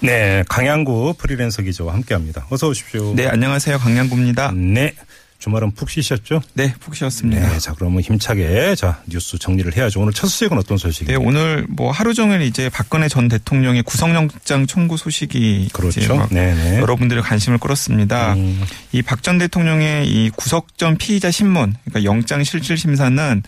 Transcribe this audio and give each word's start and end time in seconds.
네, 0.00 0.44
강양구 0.48 1.14
프리랜서 1.18 1.62
기자와 1.62 1.92
함께합니다. 1.94 2.46
어서 2.50 2.68
오십시오. 2.68 3.14
네, 3.16 3.26
안녕하세요. 3.26 3.78
강양구입니다. 3.78 4.52
네, 4.52 4.94
주말은 5.40 5.72
푹 5.72 5.90
쉬셨죠? 5.90 6.40
네, 6.54 6.72
푹 6.78 6.94
쉬었습니다. 6.94 7.48
네, 7.48 7.58
자 7.58 7.72
그러면 7.74 8.00
힘차게 8.00 8.76
자 8.76 9.02
뉴스 9.06 9.38
정리를 9.38 9.76
해야죠. 9.76 10.00
오늘 10.00 10.12
첫 10.12 10.28
소식은 10.28 10.56
어떤 10.56 10.76
네, 10.76 10.82
소식입니까? 10.82 11.20
오늘 11.24 11.66
뭐 11.68 11.90
하루 11.90 12.14
종일 12.14 12.42
이제 12.42 12.68
박근혜 12.68 13.08
전 13.08 13.28
대통령의 13.28 13.82
구속영장 13.82 14.66
청구 14.66 14.96
소식이 14.96 15.70
그렇죠. 15.72 16.14
막 16.14 16.28
네네. 16.30 16.78
여러분들의 16.78 17.22
관심을 17.22 17.58
끌었습니다. 17.58 18.34
음. 18.34 18.62
이박 18.92 19.24
전 19.24 19.38
대통령의 19.38 20.08
이 20.08 20.30
구속 20.30 20.78
전 20.78 20.96
피의자 20.96 21.30
신문, 21.32 21.74
그러니까 21.84 22.04
영장 22.08 22.44
실질 22.44 22.76
심사는 22.76 23.42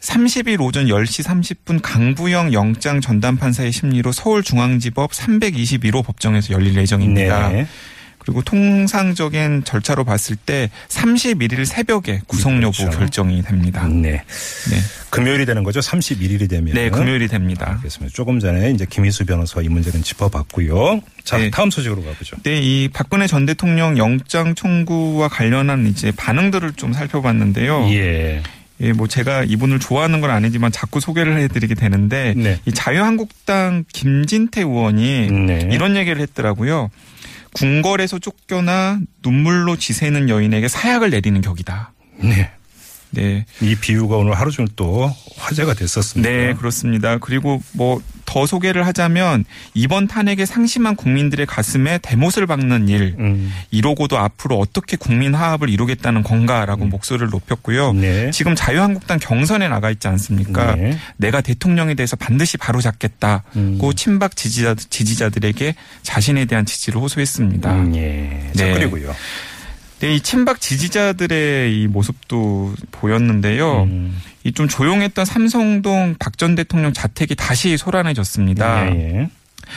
30일 0.00 0.60
오전 0.60 0.86
10시 0.86 1.24
30분 1.24 1.80
강부영 1.82 2.52
영장 2.52 3.00
전담 3.00 3.36
판사의 3.36 3.72
심리로 3.72 4.12
서울중앙지법 4.12 5.10
321호 5.10 6.04
법정에서 6.04 6.52
열릴 6.52 6.76
예정입니다. 6.76 7.48
네. 7.48 7.66
그리고 8.18 8.42
통상적인 8.42 9.62
절차로 9.62 10.04
봤을 10.04 10.34
때 10.34 10.68
31일 10.88 11.64
새벽에 11.64 12.20
구속 12.26 12.60
여부 12.60 12.76
그렇죠. 12.76 12.98
결정이 12.98 13.42
됩니다. 13.42 13.86
네. 13.86 14.10
네. 14.10 14.80
금요일이 15.10 15.46
되는 15.46 15.62
거죠. 15.62 15.78
31일이 15.78 16.50
되면. 16.50 16.74
네, 16.74 16.90
금요일이 16.90 17.28
됩니다. 17.28 17.74
알겠습니다. 17.76 18.12
조금 18.12 18.40
전에 18.40 18.72
이제 18.72 18.84
김희수 18.84 19.26
변호사가 19.26 19.62
이 19.62 19.68
문제는 19.68 20.02
짚어봤고요. 20.02 21.00
자, 21.22 21.38
네. 21.38 21.50
다음 21.50 21.70
소식으로 21.70 22.02
가보죠. 22.02 22.36
네, 22.42 22.60
이 22.60 22.88
박근혜 22.92 23.28
전 23.28 23.46
대통령 23.46 23.96
영장 23.96 24.56
청구와 24.56 25.28
관련한 25.28 25.86
이제 25.86 26.10
반응들을 26.10 26.72
좀 26.72 26.92
살펴봤는데요. 26.92 27.88
예. 27.92 28.42
예, 28.80 28.92
뭐 28.92 29.06
제가 29.06 29.44
이분을 29.44 29.80
좋아하는 29.80 30.20
건 30.20 30.30
아니지만 30.30 30.70
자꾸 30.70 31.00
소개를 31.00 31.38
해드리게 31.38 31.74
되는데 31.74 32.34
네. 32.36 32.60
이 32.66 32.72
자유한국당 32.72 33.84
김진태 33.92 34.62
의원이 34.62 35.30
네. 35.30 35.68
이런 35.72 35.96
얘기를 35.96 36.20
했더라고요. 36.20 36.90
궁궐에서 37.54 38.18
쫓겨나 38.18 39.00
눈물로 39.22 39.76
지새는 39.76 40.28
여인에게 40.28 40.68
사약을 40.68 41.10
내리는 41.10 41.40
격이다. 41.40 41.92
네. 42.18 42.50
네, 43.10 43.46
이 43.60 43.74
비유가 43.76 44.16
오늘 44.16 44.34
하루 44.34 44.50
종일 44.50 44.68
또 44.76 45.10
화제가 45.38 45.74
됐었습니다. 45.74 46.28
네 46.28 46.54
그렇습니다. 46.54 47.18
그리고 47.18 47.62
뭐 47.72 48.00
더 48.26 48.44
소개를 48.44 48.86
하자면 48.86 49.44
이번 49.72 50.06
탄핵에 50.06 50.44
상심한 50.44 50.94
국민들의 50.96 51.46
가슴에 51.46 51.98
대못을 51.98 52.46
박는 52.46 52.88
일 52.88 53.14
음. 53.18 53.50
이러고도 53.70 54.18
앞으로 54.18 54.58
어떻게 54.58 54.96
국민 54.96 55.34
화합을 55.34 55.70
이루겠다는 55.70 56.22
건가라고 56.22 56.84
목소리를 56.84 57.28
높였고요. 57.30 57.94
네. 57.94 58.30
지금 58.32 58.54
자유한국당 58.54 59.18
경선에 59.18 59.68
나가 59.68 59.90
있지 59.90 60.08
않습니까? 60.08 60.74
네. 60.74 60.98
내가 61.16 61.40
대통령에 61.40 61.94
대해서 61.94 62.16
반드시 62.16 62.58
바로잡겠다고 62.58 63.48
음. 63.56 63.78
친박 63.96 64.36
지지자, 64.36 64.74
지지자들에게 64.74 65.74
자신에 66.02 66.44
대한 66.44 66.66
지지를 66.66 67.00
호소했습니다. 67.00 67.72
음, 67.72 67.96
예. 67.96 68.50
자, 68.54 68.66
네. 68.66 68.74
그리고요. 68.74 69.14
네, 70.00 70.14
이 70.14 70.20
친박 70.20 70.60
지지자들의 70.60 71.74
이 71.82 71.86
모습도 71.86 72.74
보였는데요. 72.90 73.82
음. 73.84 74.20
이좀 74.44 74.68
조용했던 74.68 75.24
삼성동 75.24 76.16
박 76.18 76.36
전 76.36 76.54
대통령 76.54 76.92
자택이 76.92 77.34
다시 77.34 77.76
소란해졌습니다. 77.78 78.94
예, 78.94 79.20
예. 79.20 79.30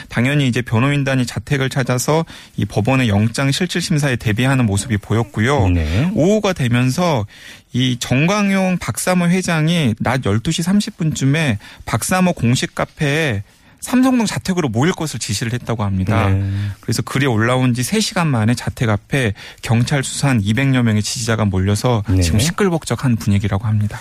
당연히 0.09 0.47
이제 0.47 0.61
변호인단이 0.61 1.25
자택을 1.25 1.69
찾아서 1.69 2.25
이 2.57 2.65
법원의 2.65 3.07
영장 3.07 3.49
실질 3.51 3.81
심사에 3.81 4.17
대비하는 4.17 4.65
모습이 4.65 4.97
보였고요. 4.97 5.69
네. 5.69 6.11
오후가 6.13 6.51
되면서 6.53 7.25
이 7.71 7.97
정광용 7.97 8.77
박사모 8.79 9.27
회장이 9.29 9.95
낮 9.99 10.21
12시 10.21 10.63
30분쯤에 10.63 11.57
박사모 11.85 12.33
공식 12.33 12.75
카페에 12.75 13.43
삼성동 13.81 14.25
자택으로 14.25 14.69
모일 14.69 14.91
것을 14.93 15.19
지시를 15.19 15.53
했다고 15.53 15.83
합니다. 15.83 16.29
네. 16.29 16.43
그래서 16.81 17.01
글이 17.01 17.25
올라온 17.25 17.73
지 17.73 17.81
3시간 17.81 18.27
만에 18.27 18.53
자택 18.53 18.89
앞에 18.89 19.33
경찰 19.61 20.03
수산 20.03 20.41
200여 20.41 20.81
명의 20.81 21.01
지지자가 21.01 21.45
몰려서 21.45 22.03
네. 22.09 22.21
지금 22.21 22.39
시끌벅적한 22.39 23.15
분위기라고 23.15 23.65
합니다. 23.65 23.99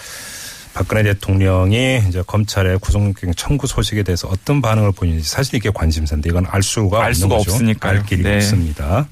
박근혜 0.75 1.03
대통령이 1.03 2.03
이제 2.09 2.23
검찰의 2.27 2.79
구속영장 2.79 3.35
청구 3.37 3.67
소식에 3.67 4.03
대해서 4.03 4.29
어떤 4.29 4.61
반응을 4.63 4.93
보이는지 4.93 5.29
사실 5.29 5.57
이게 5.57 5.71
관심사인데 5.71 6.29
이건 6.31 6.47
알 6.49 6.63
수가 6.63 6.99
알 6.99 7.11
없는 7.11 7.15
수가 7.15 7.37
거죠. 7.39 7.53
없으니까요. 7.53 7.99
알 7.99 8.07
길이 8.07 8.23
네. 8.23 8.37
없습니다. 8.37 9.09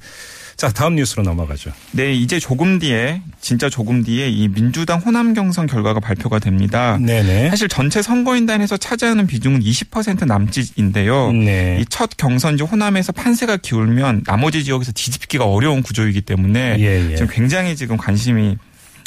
자, 0.56 0.70
다음 0.70 0.94
뉴스로 0.94 1.22
넘어가죠. 1.22 1.70
네, 1.92 2.14
이제 2.14 2.40
조금 2.40 2.78
뒤에 2.78 3.20
진짜 3.42 3.68
조금 3.68 4.02
뒤에 4.02 4.30
이 4.30 4.48
민주당 4.48 5.00
호남 5.00 5.34
경선 5.34 5.66
결과가 5.66 6.00
발표가 6.00 6.38
됩니다. 6.38 6.96
네네. 6.98 7.50
사실 7.50 7.68
전체 7.68 8.00
선거인단에서 8.00 8.78
차지하는 8.78 9.26
비중은 9.26 9.60
20% 9.60 10.26
남짓인데요. 10.26 11.32
네. 11.32 11.78
이첫 11.82 12.16
경선지 12.16 12.62
호남에서 12.62 13.12
판세가 13.12 13.58
기울면 13.58 14.22
나머지 14.26 14.64
지역에서 14.64 14.92
뒤집기가 14.92 15.44
어려운 15.44 15.82
구조이기 15.82 16.22
때문에 16.22 16.76
예, 16.78 17.10
예. 17.10 17.16
지금 17.16 17.28
굉장히 17.30 17.76
지금 17.76 17.98
관심이 17.98 18.56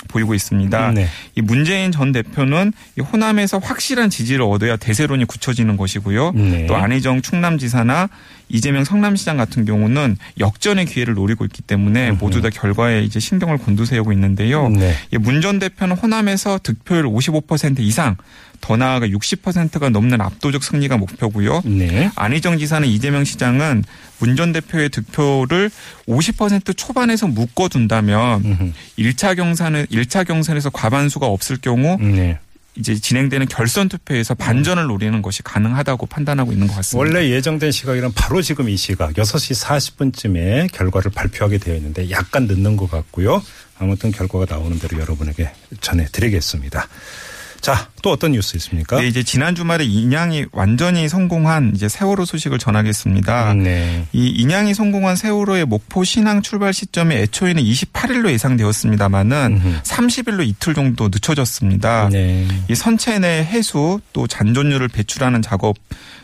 보이고 0.07 0.33
있습니다. 0.33 0.91
네. 0.91 1.07
이 1.35 1.41
문재인 1.41 1.91
전 1.91 2.11
대표는 2.11 2.73
이 2.97 3.01
호남에서 3.01 3.57
확실한 3.57 4.09
지지를 4.09 4.43
얻어야 4.43 4.77
대세론이 4.77 5.25
굳혀지는 5.25 5.77
것이고요. 5.77 6.31
네. 6.31 6.67
또 6.67 6.75
안희정 6.75 7.21
충남지사나 7.21 8.07
이재명 8.49 8.83
성남시장 8.83 9.37
같은 9.37 9.63
경우는 9.65 10.17
역전의 10.39 10.85
기회를 10.85 11.13
노리고 11.13 11.45
있기 11.45 11.61
때문에 11.61 12.11
모두 12.11 12.41
다 12.41 12.49
결과에 12.49 13.03
이제 13.03 13.19
신경을 13.19 13.57
곤두세우고 13.59 14.11
있는데요. 14.13 14.69
네. 14.69 14.95
문전 15.11 15.59
대표는 15.59 15.95
호남에서 15.95 16.59
득표율 16.63 17.05
55% 17.05 17.79
이상, 17.79 18.15
더 18.61 18.75
나아가 18.75 19.07
60%가 19.07 19.89
넘는 19.89 20.19
압도적 20.19 20.63
승리가 20.63 20.97
목표고요. 20.97 21.61
네. 21.63 22.11
안희정 22.15 22.57
지사는 22.57 22.87
이재명 22.87 23.23
시장은 23.23 23.83
문 24.19 24.35
전 24.35 24.51
대표의 24.51 24.89
득표를 24.89 25.69
50% 26.07 26.75
초반에서 26.77 27.27
묶어둔다면 27.27 28.45
음흠. 28.45 28.71
1차 28.97 29.35
경선은 29.35 29.85
1차 29.87 30.25
경선에서 30.27 30.69
과반수가 30.71 31.25
없을 31.25 31.57
경우 31.57 31.97
네. 31.99 32.37
이제 32.79 32.95
진행되는 32.95 33.47
결선 33.47 33.89
투표에서 33.89 34.33
반전을 34.33 34.85
노리는 34.85 35.21
것이 35.21 35.43
가능하다고 35.43 36.05
판단하고 36.05 36.53
있는 36.53 36.67
것 36.67 36.75
같습니다. 36.75 36.97
원래 36.97 37.29
예정된 37.29 37.71
시각이란 37.71 38.13
바로 38.13 38.41
지금 38.41 38.69
이 38.69 38.77
시각 38.77 39.13
6시 39.13 39.61
40분쯤에 39.61 40.71
결과를 40.71 41.11
발표하게 41.11 41.57
되어 41.57 41.75
있는데 41.75 42.09
약간 42.09 42.47
늦는 42.47 42.77
것 42.77 42.89
같고요. 42.89 43.43
아무튼 43.77 44.11
결과가 44.11 44.45
나오는 44.49 44.79
대로 44.79 44.99
여러분에게 44.99 45.51
전해드리겠습니다. 45.81 46.87
자, 47.61 47.89
또 48.01 48.11
어떤 48.11 48.31
뉴스 48.31 48.55
있습니까? 48.57 48.99
네, 48.99 49.07
이제 49.07 49.23
지난 49.23 49.55
주말에 49.55 49.83
인양이 49.83 50.45
완전히 50.51 51.09
성공한 51.09 51.73
이제 51.75 51.89
세월호 51.89 52.25
소식을 52.25 52.57
전하겠습니다. 52.57 53.53
네. 53.55 54.05
이 54.13 54.27
인양이 54.29 54.73
성공한 54.73 55.15
세월호의 55.15 55.65
목포 55.65 56.03
신항 56.03 56.41
출발 56.41 56.73
시점이 56.73 57.15
애초에는 57.15 57.61
28일로 57.61 58.31
예상되었습니다만은 58.31 59.61
음흠. 59.63 59.81
30일로 59.83 60.47
이틀 60.47 60.73
정도 60.73 61.09
늦춰졌습니다. 61.09 62.09
네. 62.09 62.47
이 62.69 62.75
선체 62.75 63.19
내 63.19 63.43
해수 63.43 63.99
또 64.13 64.27
잔존유를 64.27 64.87
배출하는 64.87 65.41
작업 65.41 65.75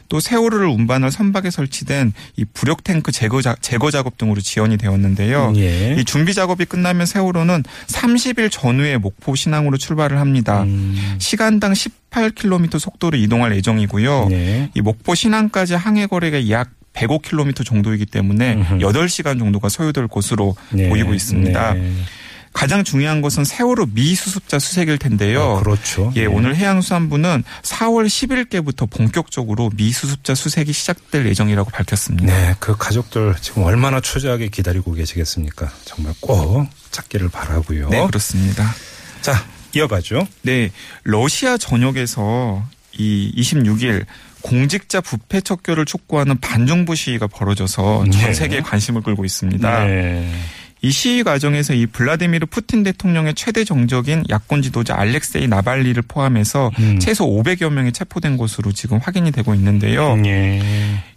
또 0.10 0.20
세월호를 0.20 0.68
운반할 0.68 1.12
선박에 1.12 1.50
설치된 1.50 2.14
이 2.38 2.46
부력 2.46 2.84
탱크 2.84 3.12
제거, 3.12 3.42
자, 3.42 3.56
제거 3.62 3.92
작업 3.92 4.18
등으로 4.18 4.42
지연이 4.42 4.78
되었는데요. 4.78 5.54
예. 5.56 5.96
이 5.98 6.06
준비 6.06 6.34
작업이 6.34 6.66
끝나면 6.66 7.06
세월호는 7.06 7.64
30일 7.88 8.52
전후에 8.52 8.98
목포 8.98 9.36
신항으로 9.36 9.78
출발을 9.78 10.20
합니다. 10.20 10.64
음. 10.64 11.16
시간당 11.20 11.74
18km 11.74 12.80
속도로 12.80 13.18
이동할 13.18 13.56
예정이고요. 13.56 14.28
네. 14.30 14.72
이 14.74 14.82
목포 14.82 15.16
신항까지 15.16 15.76
항해 15.76 16.08
거리가 16.08 16.50
약 16.50 16.70
105km 16.94 17.66
정도이기 17.66 18.06
때문에 18.06 18.54
음흠. 18.54 18.78
8시간 18.80 19.38
정도가 19.38 19.70
소요될 19.70 20.08
것으로 20.08 20.56
네. 20.72 20.90
보이고 20.90 21.14
있습니다. 21.14 21.74
네. 21.74 21.92
가장 22.56 22.86
중요한 22.86 23.22
것은 23.22 23.44
세월호 23.44 23.88
미수습자 23.92 24.60
수색일 24.60 24.98
텐데요. 24.98 25.58
아, 25.58 25.60
그렇죠. 25.60 26.14
예, 26.16 26.22
네. 26.22 26.26
오늘 26.26 26.56
해양수산부는 26.56 27.44
4월 27.62 28.08
10일께부터 28.08 28.90
본격적으로 28.90 29.70
미수습자 29.76 30.36
수색이 30.36 30.72
시작될 30.72 31.28
예정이라고 31.28 31.70
밝혔습니다. 31.70 32.26
네, 32.26 32.56
그 32.62 32.78
가족들 32.78 33.36
지금 33.42 33.64
얼마나 33.64 34.00
초조하게 34.00 34.48
기다리고 34.48 34.94
계시겠습니까? 34.94 35.70
정말 35.84 36.14
꼭 36.22 36.66
찾기를 36.92 37.28
바라고요. 37.28 37.90
네, 37.90 38.06
그렇습니다. 38.08 38.74
자, 39.20 39.34
이어가죠. 39.76 40.26
네, 40.44 40.72
러시아 41.04 41.58
전역에서 41.58 42.64
이 42.94 43.34
26일 43.36 44.06
공직자 44.40 45.02
부패 45.02 45.42
척결을 45.42 45.84
촉구하는 45.84 46.40
반정부 46.40 46.96
시위가 46.96 47.28
벌어져서 47.28 48.06
네. 48.06 48.12
전 48.12 48.34
세계에 48.34 48.62
관심을 48.62 49.02
끌고 49.02 49.26
있습니다. 49.26 49.86
네. 49.86 50.32
이 50.86 50.92
시위 50.92 51.24
과정에서 51.24 51.74
이 51.74 51.88
블라디미르 51.88 52.46
푸틴 52.46 52.84
대통령의 52.84 53.34
최대 53.34 53.64
정적인 53.64 54.26
야권 54.30 54.62
지도자 54.62 54.96
알렉세이 54.96 55.48
나발리를 55.48 56.00
포함해서 56.08 56.70
음. 56.78 57.00
최소 57.00 57.26
500여 57.26 57.72
명이 57.72 57.92
체포된 57.92 58.38
것으로 58.38 58.72
지금 58.72 59.00
확인이 59.00 59.32
되고 59.32 59.56
있는데요. 59.56 60.16
예. 60.28 60.62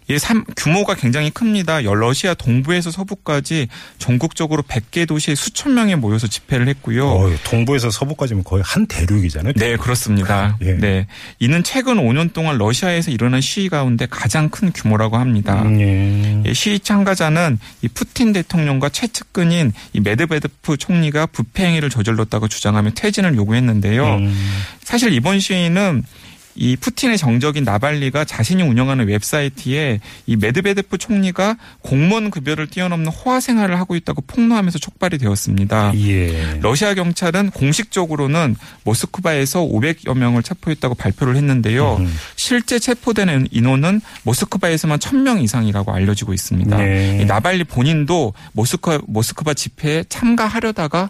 이 0.09 0.17
삼- 0.17 0.43
규모가 0.57 0.95
굉장히 0.95 1.29
큽니다. 1.29 1.83
여- 1.83 1.93
러시아 1.93 2.33
동부에서 2.33 2.89
서부까지 2.89 3.67
전국적으로 3.99 4.63
100개 4.63 5.07
도시에 5.07 5.35
수천 5.35 5.75
명이 5.75 5.95
모여서 5.97 6.25
집회를 6.25 6.67
했고요. 6.67 7.07
어, 7.07 7.29
동부에서 7.43 7.91
서부까지면 7.91 8.43
거의 8.43 8.63
한 8.65 8.87
대륙이잖아요. 8.87 9.53
네, 9.55 9.77
그렇습니다. 9.77 10.57
예. 10.61 10.73
네. 10.73 11.05
이는 11.37 11.63
최근 11.63 11.97
5년 11.97 12.33
동안 12.33 12.57
러시아에서 12.57 13.11
일어난 13.11 13.39
시위 13.39 13.69
가운데 13.69 14.07
가장 14.09 14.49
큰 14.49 14.71
규모라고 14.73 15.17
합니다. 15.17 15.61
음, 15.61 15.79
예. 15.79 16.41
예, 16.49 16.53
시위 16.53 16.79
참가자는 16.79 17.59
이 17.83 17.87
푸틴 17.89 18.33
대통령과 18.33 18.89
최측근인 18.89 19.73
이 19.93 19.99
메드베데프 19.99 20.77
총리가 20.77 21.27
부패 21.27 21.65
행위를 21.67 21.91
저질렀다고 21.91 22.47
주장하며 22.47 22.91
퇴진을 22.95 23.35
요구했는데요. 23.35 24.05
음. 24.15 24.35
사실 24.83 25.13
이번 25.13 25.39
시위는 25.39 26.03
이 26.59 26.75
푸틴의 26.75 27.17
정적인 27.17 27.63
나발니가 27.63 28.25
자신이 28.25 28.61
운영하는 28.63 29.07
웹사이트에 29.07 30.01
이 30.25 30.35
메드베데프 30.35 30.97
총리가 30.97 31.55
공무원 31.81 32.29
급여를 32.29 32.67
뛰어넘는 32.67 33.09
호화 33.09 33.39
생활을 33.39 33.79
하고 33.79 33.95
있다고 33.95 34.21
폭로하면서 34.27 34.77
촉발이 34.77 35.17
되었습니다. 35.19 35.93
예. 35.95 36.59
러시아 36.61 36.93
경찰은 36.93 37.51
공식적으로는 37.51 38.57
모스크바에서 38.83 39.61
500여 39.61 40.17
명을 40.17 40.43
체포했다고 40.43 40.95
발표를 40.95 41.37
했는데요. 41.37 41.95
음. 41.95 42.13
실제 42.35 42.77
체포된 42.77 43.47
인원은 43.51 44.01
모스크바에서만 44.23 44.99
1000명 44.99 45.41
이상이라고 45.41 45.93
알려지고 45.93 46.33
있습니다. 46.33 46.75
네. 46.75 47.19
이 47.21 47.25
나발니 47.25 47.63
본인도 47.63 48.33
모스크 48.51 48.99
모스크바 49.07 49.53
집회에 49.53 50.03
참가하려다가 50.09 51.09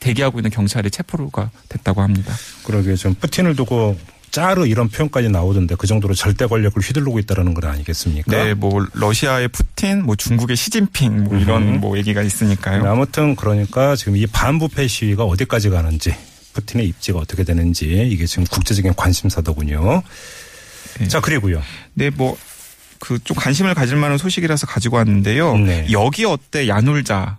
대기하고 0.00 0.38
있는 0.38 0.50
경찰에 0.50 0.88
체포가 0.88 1.50
됐다고 1.68 2.00
합니다. 2.00 2.32
그러게 2.64 2.94
좀 2.94 3.14
푸틴을 3.14 3.54
두고 3.54 3.98
짜르 4.38 4.68
이런 4.68 4.88
표현까지 4.88 5.30
나오던데 5.30 5.74
그 5.74 5.88
정도로 5.88 6.14
절대 6.14 6.46
권력을 6.46 6.80
휘두르고 6.80 7.18
있다는 7.18 7.54
건 7.54 7.68
아니겠습니까? 7.68 8.30
네, 8.30 8.54
뭐 8.54 8.86
러시아의 8.92 9.48
푸틴, 9.48 10.04
뭐 10.04 10.14
중국의 10.14 10.56
시진핑 10.56 11.24
뭐 11.24 11.36
이런 11.36 11.62
음. 11.62 11.80
뭐 11.80 11.98
얘기가 11.98 12.22
있으니까요. 12.22 12.84
네, 12.84 12.88
아무튼 12.88 13.34
그러니까 13.34 13.96
지금 13.96 14.16
이 14.16 14.28
반부패 14.28 14.86
시위가 14.86 15.24
어디까지 15.24 15.70
가는지 15.70 16.14
푸틴의 16.52 16.86
입지가 16.86 17.18
어떻게 17.18 17.42
되는지 17.42 17.86
이게 18.08 18.26
지금 18.26 18.44
국제적인 18.44 18.94
관심사더군요. 18.94 20.04
네. 21.00 21.08
자 21.08 21.20
그리고요. 21.20 21.60
네, 21.94 22.10
뭐 22.10 22.38
그좀 23.00 23.36
관심을 23.36 23.74
가질 23.74 23.96
만한 23.96 24.18
소식이라서 24.18 24.68
가지고 24.68 24.98
왔는데요. 24.98 25.56
네. 25.58 25.88
여기 25.90 26.24
어때 26.24 26.68
야놀자 26.68 27.38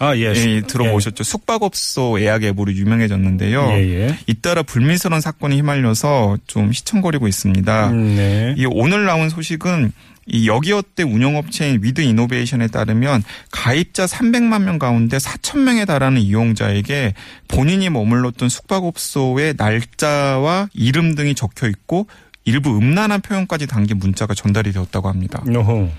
아 0.00 0.16
예. 0.16 0.32
예, 0.34 0.62
들어보셨죠? 0.62 1.22
숙박업소 1.22 2.20
예약 2.22 2.42
앱으로 2.42 2.72
유명해졌는데요. 2.72 3.68
예, 3.72 4.06
예. 4.08 4.18
잇따라 4.26 4.62
불미스러운 4.62 5.20
사건에 5.20 5.56
휘말려서 5.56 6.38
좀 6.46 6.72
휘청거리고 6.72 7.28
있습니다. 7.28 7.90
음, 7.90 8.16
네. 8.16 8.54
이 8.56 8.64
오늘 8.64 9.04
나온 9.04 9.28
소식은 9.28 9.92
이 10.26 10.48
여기어때 10.48 11.02
운영업체인 11.02 11.80
위드 11.82 12.00
이노베이션에 12.00 12.68
따르면 12.68 13.22
가입자 13.50 14.06
300만 14.06 14.62
명 14.62 14.78
가운데 14.78 15.18
4천 15.18 15.58
명에 15.58 15.84
달하는 15.84 16.22
이용자에게 16.22 17.12
본인이 17.48 17.90
머물렀던 17.90 18.48
숙박업소의 18.48 19.54
날짜와 19.58 20.68
이름 20.72 21.14
등이 21.14 21.34
적혀 21.34 21.68
있고 21.68 22.06
일부 22.46 22.74
음란한 22.74 23.20
표현까지 23.20 23.66
담긴 23.66 23.98
문자가 23.98 24.32
전달이 24.32 24.72
되었다고 24.72 25.08
합니다. 25.08 25.42
요호. 25.46 25.90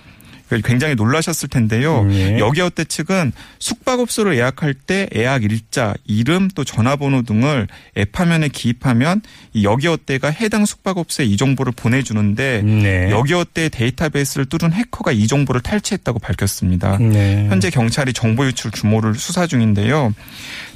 굉장히 0.61 0.95
놀라셨을 0.95 1.49
텐데요. 1.49 2.01
음, 2.01 2.11
예. 2.11 2.39
여기어때 2.39 2.83
측은 2.83 3.31
숙박업소를 3.59 4.35
예약할 4.35 4.73
때 4.73 5.07
예약 5.15 5.43
일자, 5.43 5.93
이름 6.05 6.49
또 6.53 6.63
전화번호 6.63 7.21
등을 7.21 7.67
앱 7.97 8.19
화면에 8.19 8.49
기입하면 8.49 9.21
이 9.53 9.63
여기어때가 9.63 10.29
해당 10.29 10.65
숙박업소에 10.65 11.25
이 11.25 11.37
정보를 11.37 11.73
보내주는데 11.75 12.61
네. 12.63 13.09
여기어때 13.09 13.69
데이터베이스를 13.69 14.45
뚫은 14.47 14.73
해커가 14.73 15.11
이 15.11 15.27
정보를 15.27 15.61
탈취했다고 15.61 16.19
밝혔습니다. 16.19 16.97
네. 16.97 17.47
현재 17.49 17.69
경찰이 17.69 18.13
정보 18.13 18.45
유출 18.45 18.71
규모를 18.71 19.15
수사 19.15 19.47
중인데요. 19.47 20.13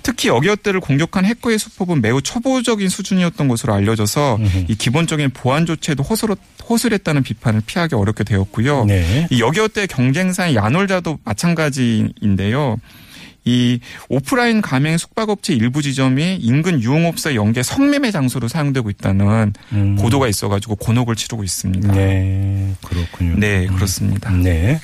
특히 0.06 0.30
여기어때를 0.30 0.82
공격한 0.82 1.26
해커의 1.26 1.58
수법은 1.58 2.00
매우 2.00 2.22
초보적인 2.22 2.90
수준이었던 2.90 3.48
것으로 3.48 3.74
알려져서 3.74 4.38
이 4.68 4.76
기본적인 4.76 5.32
보안 5.32 5.66
조치에도 5.66 6.04
허술, 6.04 6.36
허술했다는 6.70 7.24
비판을 7.24 7.64
피하기 7.66 7.96
어렵게 7.96 8.24
되었고요. 8.24 8.86
네. 8.86 9.28
이 9.32 9.42
여기어때 9.42 9.88
경쟁사인 9.88 10.54
야놀자도 10.54 11.18
마찬가지인데요. 11.24 12.78
이 13.46 13.80
오프라인 14.08 14.62
가맹 14.62 15.00
숙박업체 15.00 15.56
일부 15.56 15.82
지점이 15.82 16.36
인근 16.36 16.84
유흥업소 16.84 17.34
연계 17.34 17.64
성매매 17.64 18.12
장소로 18.12 18.48
사용되고 18.48 18.92
있다는 18.92 19.54
음. 19.72 19.96
보도가 19.96 20.28
있어가지고 20.28 20.76
곤혹을 20.76 21.16
치르고 21.16 21.44
있습니다. 21.44 21.92
네. 21.94 22.76
그렇군요. 22.84 23.38
네, 23.38 23.66
그렇습니다. 23.66 24.30
네. 24.30 24.80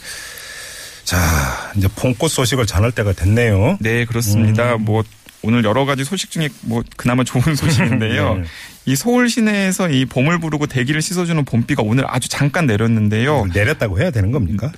자, 1.12 1.74
이제 1.76 1.90
봄꽃 1.94 2.32
소식을 2.32 2.66
전할 2.66 2.94
때가 2.94 3.12
됐네요. 3.12 3.78
네, 3.82 4.06
그렇습니다. 4.06 4.76
음. 4.76 4.86
뭐 4.86 5.04
오늘 5.42 5.66
여러 5.66 5.84
가지 5.84 6.06
소식 6.06 6.32
중에 6.32 6.48
뭐 6.62 6.84
그나마 6.96 7.26
좋은 7.26 7.42
소식인데요. 7.54 8.36
네. 8.36 8.44
이 8.86 8.96
서울 8.96 9.30
시내에서 9.30 9.90
이 9.90 10.06
봄을 10.06 10.40
부르고 10.40 10.68
대기를 10.68 11.02
씻어주는 11.02 11.44
봄비가 11.44 11.84
오늘 11.84 12.06
아주 12.08 12.30
잠깐 12.30 12.66
내렸는데요. 12.66 13.48
내렸다고 13.54 14.00
해야 14.00 14.10
되는 14.10 14.32
겁니까? 14.32 14.72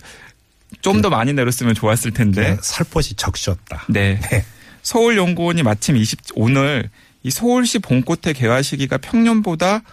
좀더 0.81 1.12
많이 1.12 1.33
내렸으면 1.33 1.75
좋았을 1.75 2.09
텐데. 2.09 2.57
살포시 2.63 3.13
적셨다. 3.13 3.86
네. 3.89 4.19
서울연구원이 4.81 5.62
마침 5.62 5.95
20 5.95 6.19
오늘 6.33 6.89
이 7.21 7.29
서울시 7.29 7.77
봄꽃의 7.77 8.33
개화 8.33 8.63
시기가 8.63 8.97
평년보다 8.97 9.83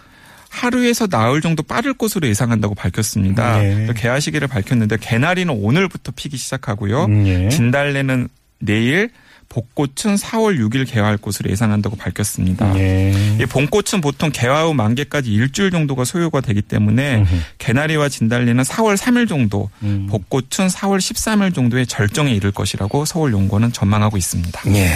하루에서 0.51 1.07
나흘 1.07 1.41
정도 1.41 1.63
빠를 1.63 1.93
것으로 1.93 2.27
예상한다고 2.27 2.75
밝혔습니다. 2.75 3.59
네. 3.59 3.87
개화 3.95 4.19
시기를 4.19 4.47
밝혔는데 4.49 4.97
개나리는 4.99 5.51
오늘부터 5.51 6.11
피기 6.15 6.37
시작하고요. 6.37 7.05
음, 7.05 7.25
예. 7.25 7.49
진달래는 7.49 8.27
내일, 8.59 9.09
벚꽃은 9.47 10.15
4월 10.15 10.59
6일 10.59 10.89
개화할 10.89 11.17
것으로 11.17 11.49
예상한다고 11.49 11.95
밝혔습니다. 11.95 12.77
예. 12.77 13.13
이 13.39 13.45
봄꽃은 13.45 14.01
보통 14.01 14.29
개화 14.31 14.65
후 14.65 14.73
만개까지 14.73 15.31
일주일 15.31 15.71
정도가 15.71 16.05
소요가 16.05 16.41
되기 16.41 16.61
때문에 16.61 17.17
음흠. 17.19 17.35
개나리와 17.57 18.07
진달래는 18.09 18.63
4월 18.63 18.95
3일 18.95 19.27
정도, 19.27 19.69
음. 19.83 20.07
벚꽃은 20.09 20.67
4월 20.67 20.99
13일 20.99 21.55
정도의 21.55 21.87
절정에 21.87 22.33
이를 22.33 22.51
것이라고 22.51 23.05
서울 23.05 23.33
연구원은 23.33 23.71
전망하고 23.71 24.17
있습니다. 24.17 24.61
예. 24.73 24.91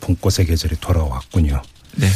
봄꽃의 0.00 0.46
계절이 0.46 0.76
돌아왔군요. 0.80 1.62
네. 1.96 2.08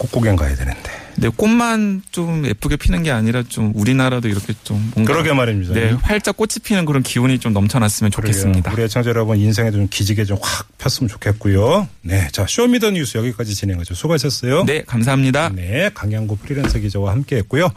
꽃구경 0.00 0.36
가야 0.36 0.54
되는데. 0.56 0.90
네, 1.16 1.28
꽃만 1.28 2.00
좀 2.10 2.46
예쁘게 2.46 2.76
피는 2.76 3.02
게 3.02 3.10
아니라 3.10 3.42
좀 3.46 3.72
우리나라도 3.74 4.28
이렇게 4.28 4.54
좀 4.64 4.90
뭔가 4.94 5.12
그러게 5.12 5.34
말입니다. 5.34 5.74
네, 5.74 5.90
활짝 5.90 6.34
꽃이 6.38 6.54
피는 6.64 6.86
그런 6.86 7.02
기운이 7.02 7.38
좀 7.38 7.52
넘쳐났으면. 7.52 8.10
좋겠습니다. 8.10 8.72
우리 8.72 8.82
애청자 8.84 9.10
여러분 9.10 9.36
인생에 9.36 9.70
좀 9.70 9.86
기지개 9.90 10.24
좀 10.24 10.38
확 10.40 10.66
폈으면 10.78 11.08
좋겠고요. 11.08 11.86
네, 12.00 12.28
자 12.32 12.46
쇼미더 12.48 12.92
뉴스 12.92 13.18
여기까지 13.18 13.54
진행하죠. 13.54 13.92
수고하셨어요. 13.94 14.64
네, 14.64 14.82
감사합니다. 14.86 15.50
네, 15.54 15.90
강양구 15.92 16.36
프리랜서 16.38 16.78
기자와 16.78 17.12
함께했고요. 17.12 17.68